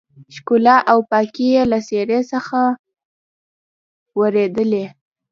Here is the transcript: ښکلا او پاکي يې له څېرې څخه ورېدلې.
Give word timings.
ښکلا 0.35 0.77
او 0.91 0.99
پاکي 1.09 1.47
يې 1.53 1.63
له 1.71 1.79
څېرې 1.87 2.19
څخه 2.31 2.59
ورېدلې. 4.19 4.85